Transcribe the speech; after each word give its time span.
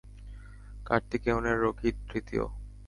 কার্তিকেয়নের 0.85 1.57
Rocky 1.63 1.89
তৃতীয়! 2.09 2.45